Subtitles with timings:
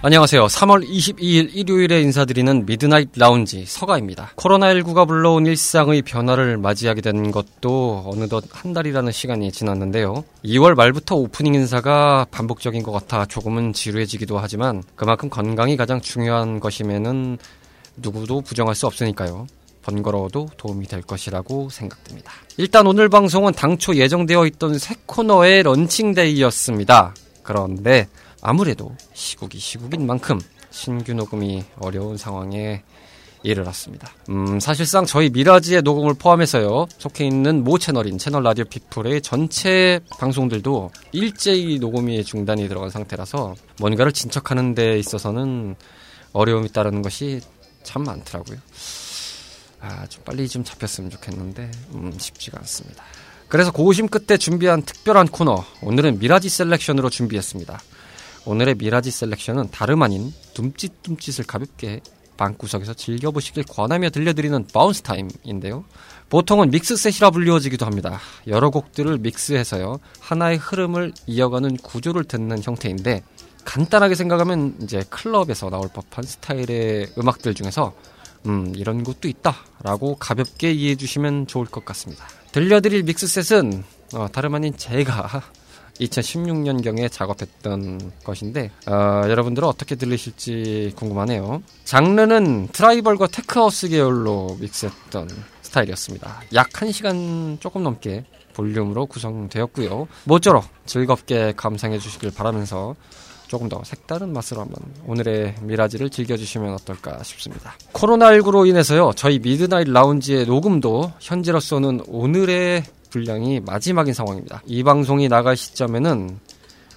[0.00, 0.46] 안녕하세요.
[0.46, 4.30] 3월 22일 일요일에 인사드리는 미드나잇 라운지 서가입니다.
[4.36, 10.22] 코로나19가 불러온 일상의 변화를 맞이하게 된 것도 어느덧 한 달이라는 시간이 지났는데요.
[10.44, 17.36] 2월 말부터 오프닝 인사가 반복적인 것 같아 조금은 지루해지기도 하지만 그만큼 건강이 가장 중요한 것임에는
[17.96, 19.48] 누구도 부정할 수 없으니까요.
[19.82, 22.30] 번거로워도 도움이 될 것이라고 생각됩니다.
[22.56, 27.14] 일단 오늘 방송은 당초 예정되어 있던 새 코너의 launching day였습니다.
[27.42, 28.06] 그런데
[28.40, 32.82] 아무래도 시국이 시국인 만큼 신규 녹음이 어려운 상황에
[33.42, 34.10] 이르렀습니다.
[34.30, 40.90] 음, 사실상 저희 미라지의 녹음을 포함해서요, 속해 있는 모 채널인 채널 라디오 피플의 전체 방송들도
[41.12, 45.76] 일제히 녹음이 중단이 들어간 상태라서 뭔가를 진척하는 데 있어서는
[46.32, 47.40] 어려움이 따르는 것이
[47.84, 48.58] 참 많더라고요.
[49.80, 53.04] 아, 좀 빨리 좀 잡혔으면 좋겠는데, 음, 쉽지가 않습니다.
[53.46, 57.80] 그래서 고심 끝에 준비한 특별한 코너, 오늘은 미라지 selection으로 준비했습니다.
[58.48, 62.00] 오늘의 미라지 selection은 다름 아닌 둠칫둠칫을 가볍게
[62.38, 65.84] 방구석에서 즐겨보시길 권하며 들려드리는 bounce time인데요.
[66.30, 68.18] 보통은 믹스셋이라 불리워지기도 합니다.
[68.46, 70.00] 여러 곡들을 믹스해서요.
[70.20, 73.22] 하나의 흐름을 이어가는 구조를 듣는 형태인데
[73.66, 77.92] 간단하게 생각하면 이제 클럽에서 나올 법한 스타일의 음악들 중에서
[78.46, 82.24] 음, 이런 것도 있다라고 가볍게 이해해 주시면 좋을 것 같습니다.
[82.52, 83.84] 들려드릴 믹스셋은
[84.14, 85.42] 어, 다름 아닌 제가
[86.00, 91.62] 2016년경에 작업했던 것인데 어, 여러분들은 어떻게 들리실지 궁금하네요.
[91.84, 95.28] 장르는 tribal과 tech house 계열로 믹스했던
[95.62, 96.42] 스타일이었습니다.
[96.54, 100.08] 약 1시간 조금 넘게 볼륨으로 구성되었고요.
[100.24, 102.96] 모쪼록 즐겁게 감상해 주시길 바라면서
[103.46, 107.74] 조금 더 색다른 맛으로 한번 오늘의 미라지를 즐겨주시면 어떨까 싶습니다.
[107.94, 114.62] 코로나19로 인해서요, 저희 미드나잇 라운지의 녹음도 현재로서는 오늘의 분량이 마지막인 상황입니다.
[114.66, 116.38] 이 방송이 나갈 시점에는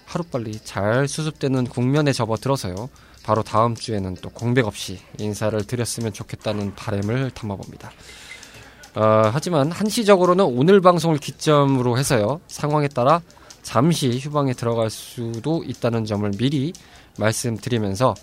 [0.06, 2.90] 하루빨리 잘 수습되는 국면에 접어들어서요.
[3.24, 7.92] 바로 다음 주에는 또 공백 없이 인사를 드렸으면 좋겠다는 바램을 담아봅니다.
[8.96, 12.42] 어, 하지만 한시적으로는 오늘 방송을 기점으로 해서요.
[12.48, 13.22] 상황에 따라
[13.62, 16.74] 잠시 휴방에 들어갈 수도 있다는 점을 미리
[17.18, 18.16] 말씀드리면서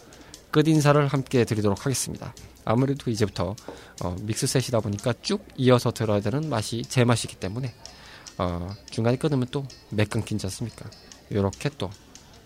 [0.50, 2.34] 끝 인사를 함께 드리도록 하겠습니다.
[2.68, 3.56] 아무래도 이제부터
[4.04, 7.74] 어, 믹스셋이다 보니까 쭉 이어서 들어야 되는 맛이 제 맛이기 때문에
[8.36, 10.88] 어, 중간에 끊으면 또 매끈 지 않습니까?
[11.30, 11.90] 이렇게 또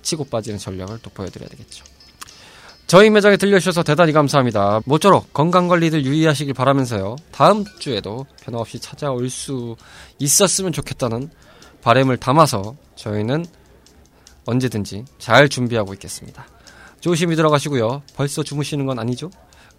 [0.02, 1.84] 치고 빠지는 전략을 또 보여드려야 되겠죠.
[2.86, 4.80] 저희 매장에 들려주셔서 대단히 감사합니다.
[4.84, 7.16] 모쪼록 건강관리들 유의하시길 바라면서요.
[7.32, 9.76] 다음 주에도 변함없이 찾아올 수
[10.18, 11.30] 있었으면 좋겠다는
[11.80, 13.44] 바램을 담아서 저희는
[14.44, 16.46] 언제든지 잘 준비하고 있겠습니다.
[17.00, 18.02] 조심히 들어가시고요.
[18.14, 19.30] 벌써 주무시는 건 아니죠?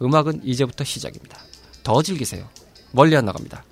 [0.01, 1.37] 음악은 이제부터 시작입니다.
[1.83, 2.47] 더 즐기세요.
[2.91, 3.63] 멀리 안 나갑니다.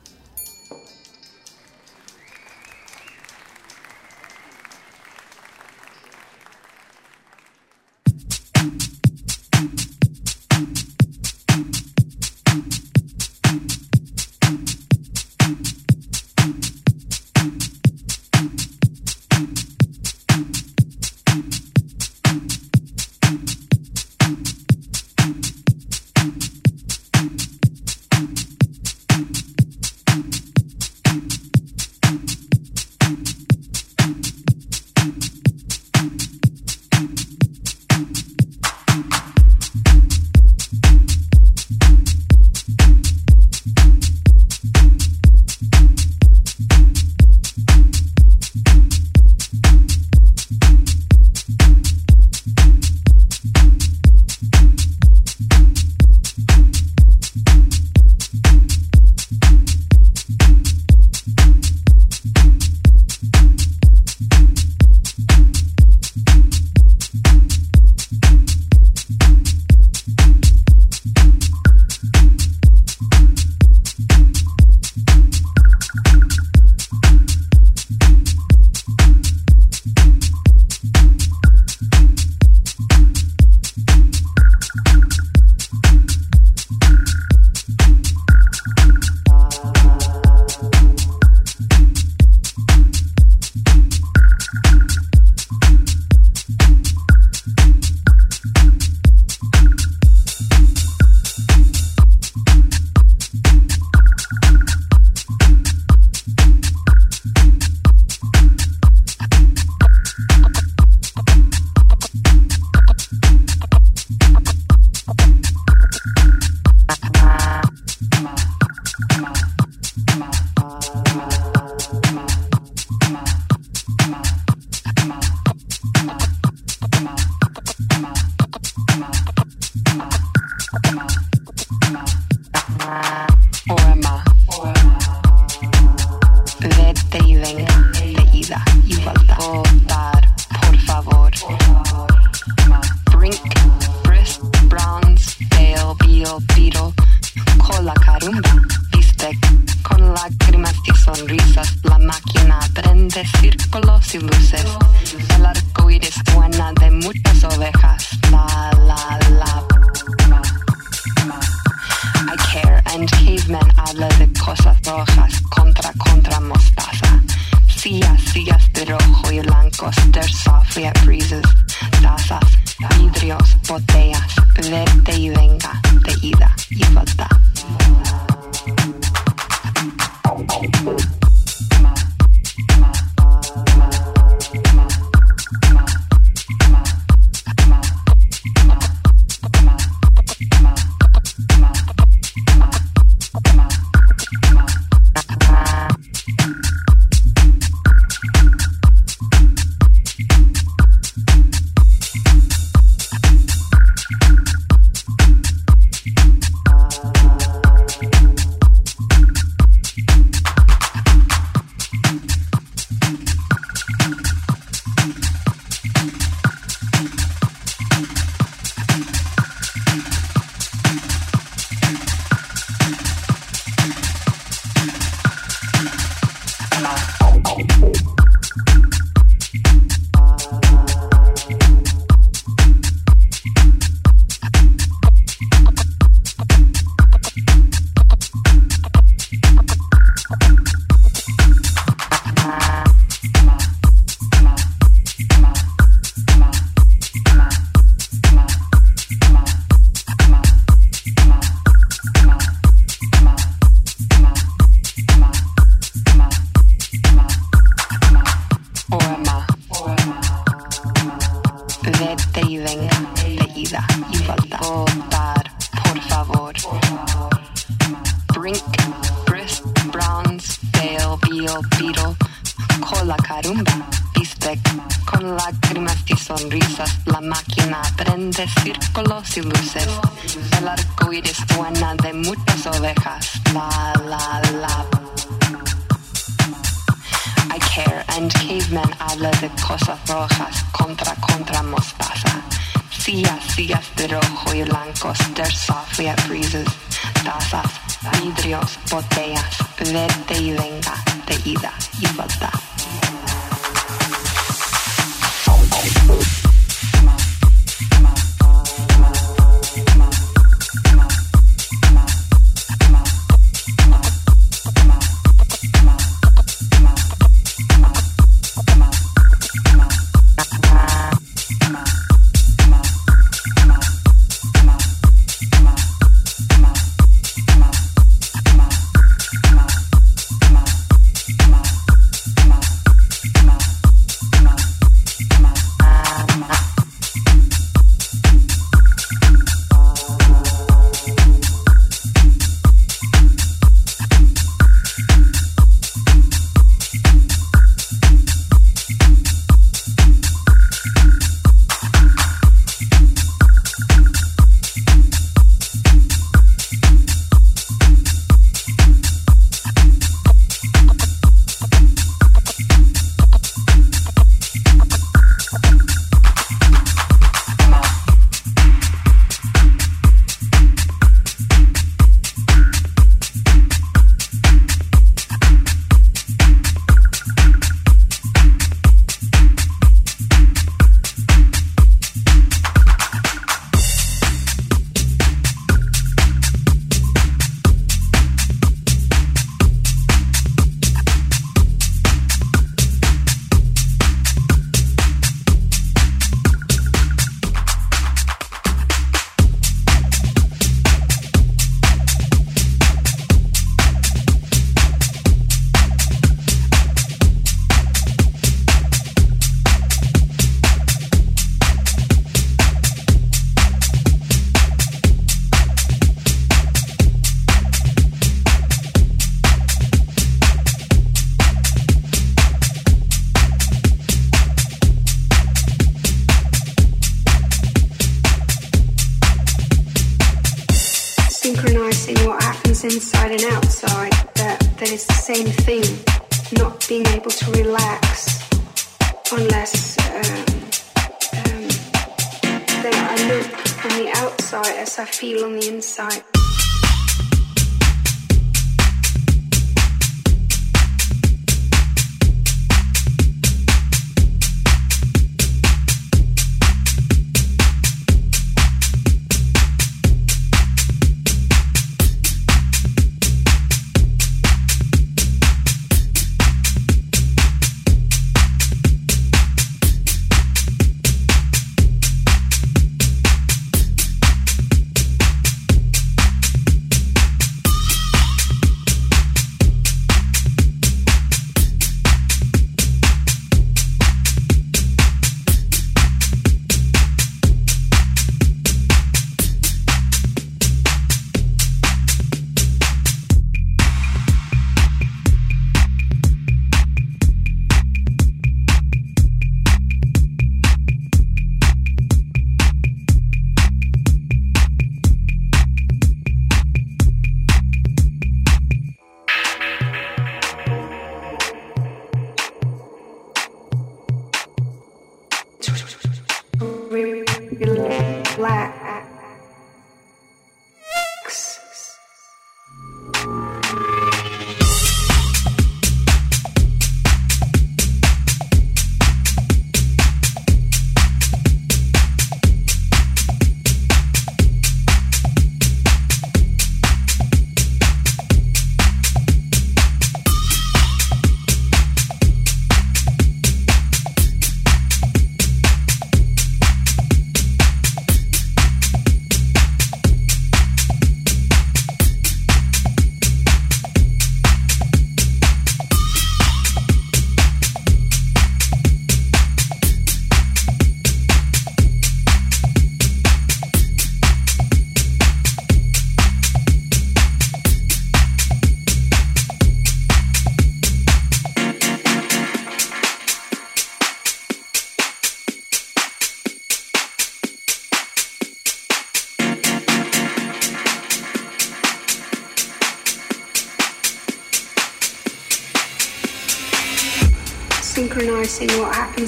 [515.62, 516.11] Choo-choo-choo-choo.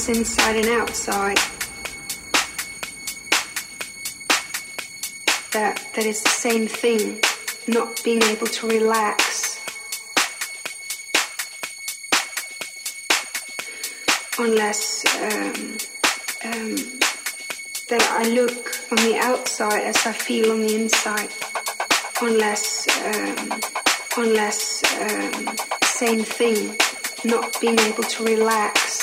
[0.10, 1.38] Inside and outside.
[5.52, 7.22] That that is the same thing,
[7.68, 9.60] not being able to relax.
[14.40, 15.78] Unless um,
[16.52, 16.76] um,
[17.90, 21.30] that I look on the outside as I feel on the inside.
[22.22, 23.62] Unless um,
[24.18, 26.76] unless um, same thing,
[27.24, 29.03] not being able to relax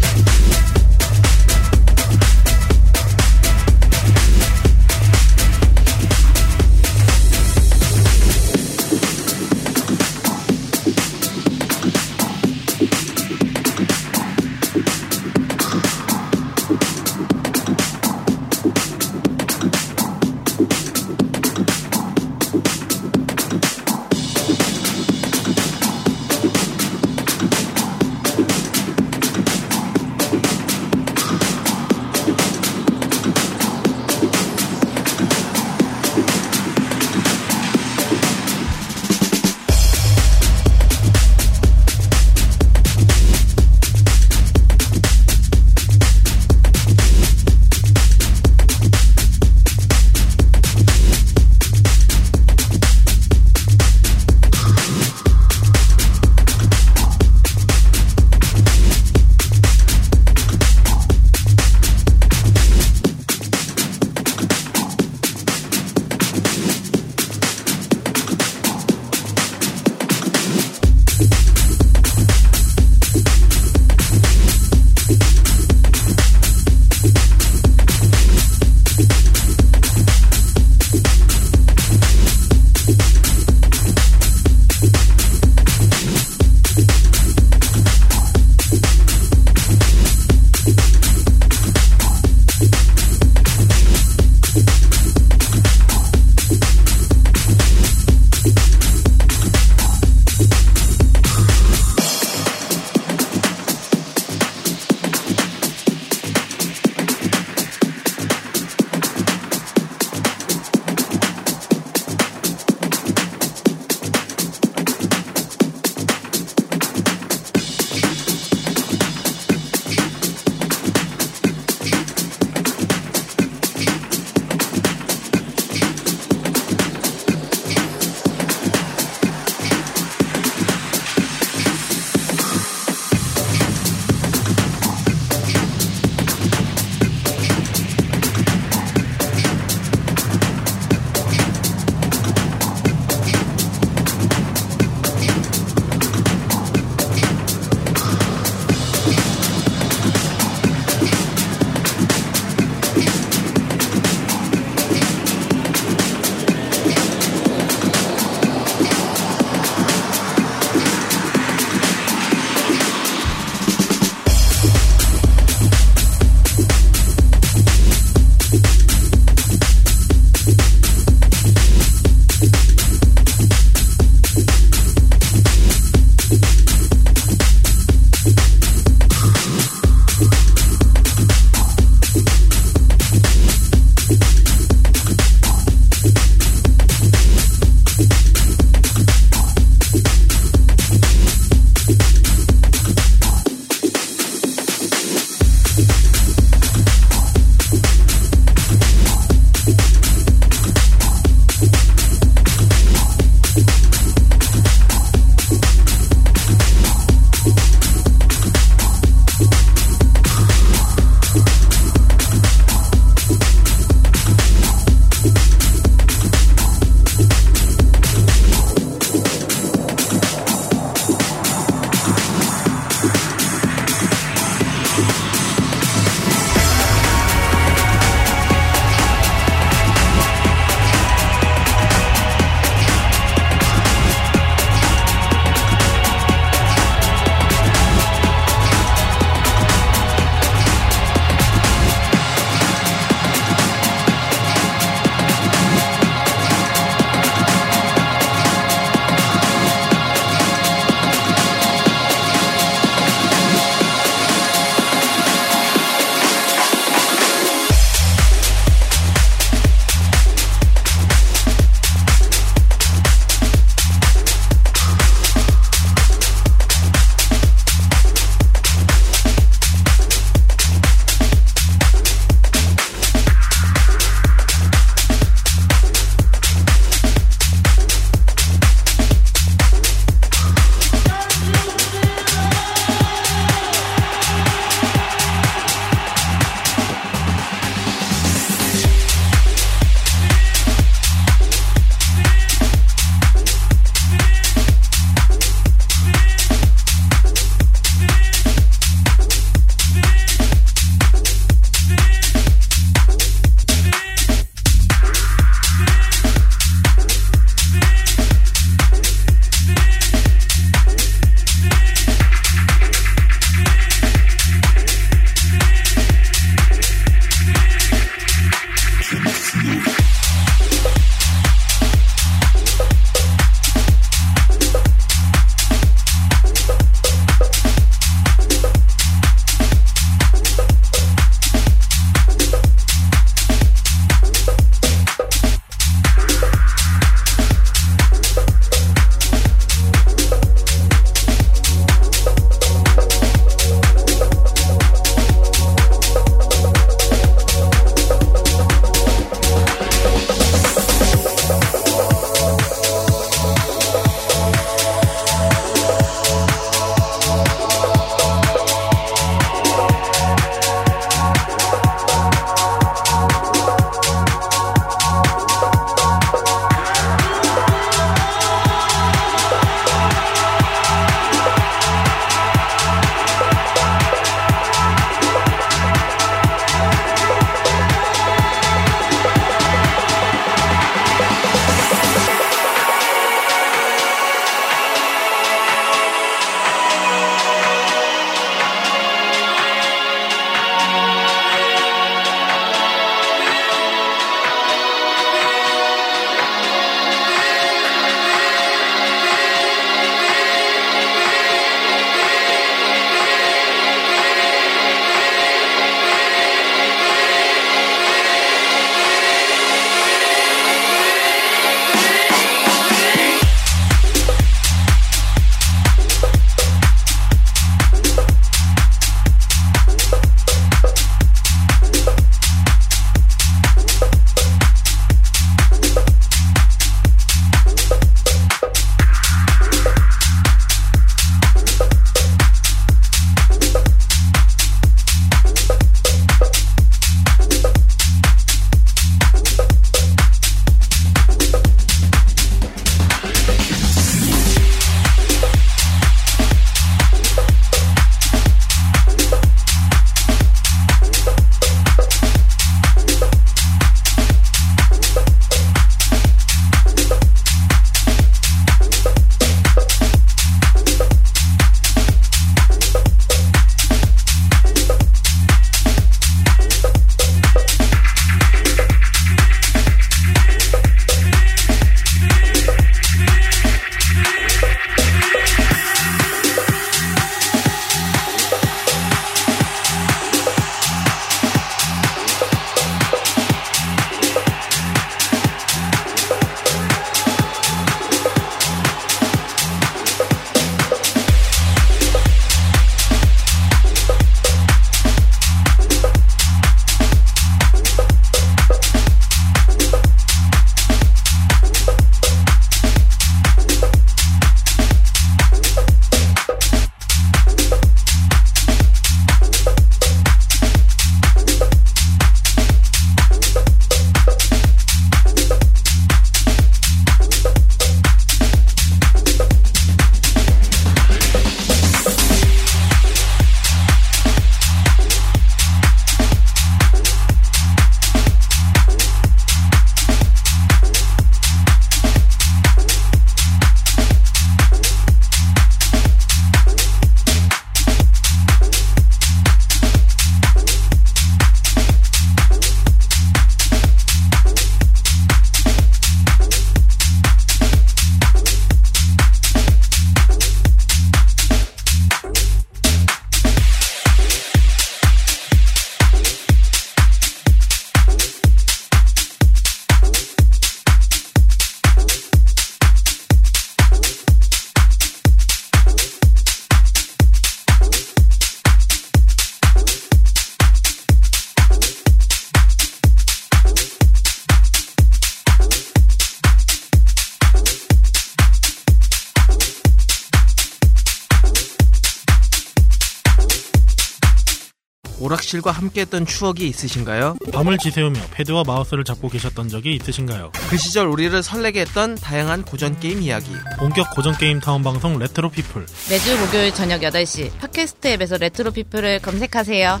[585.52, 587.36] 실과 함께했던 추억이 있으신가요?
[587.52, 590.50] 밤을 지새우며 패드와 마우스를 잡고 계셨던 적이 있으신가요?
[590.70, 593.50] 그 시절 우리를 설레게 했던 다양한 고전 게임 이야기.
[593.78, 595.84] 본격 고전 게임 타운 방송 레트로 피플.
[596.08, 600.00] 매주 목요일 저녁 8시 팟캐스트 앱에서 레트로 피플을 검색하세요.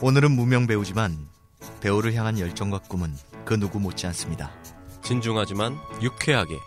[0.00, 1.28] 오늘은 무명 배우지만
[1.82, 4.50] 배우를 향한 열정과 꿈은 그 누구 못지 않습니다.
[5.02, 6.58] 진중하지만 유쾌하게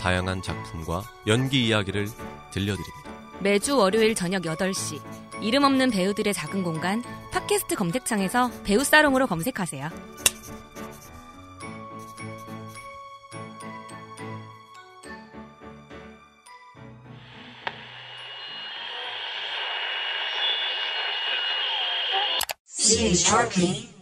[0.00, 2.06] 다양한 작품과 연기 이야기를
[2.52, 3.10] 들려드립니다.
[3.40, 5.00] 매주 월요일 저녁 8시
[5.42, 7.02] 이름 없는 배우들의 작은 공간
[7.32, 9.90] 팟캐스트 검색창에서 배우 사롱으로 검색하세요.
[22.66, 23.97] CHRP